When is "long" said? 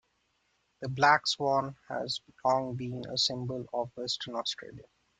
2.43-2.73